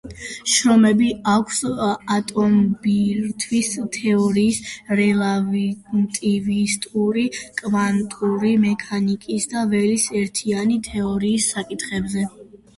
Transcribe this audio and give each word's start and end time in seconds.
შრომები 0.51 1.07
აქვს 1.31 1.57
ატომბირთვის 2.13 3.69
თეორიის, 3.97 4.61
რელატივისტური 5.01 7.27
კვანტური 7.61 8.55
მექანიკისა 8.67 9.53
და 9.55 9.67
ველის 9.75 10.07
ერთიანი 10.23 10.81
თეორიის 10.91 11.53
საკითხებზე. 11.55 12.27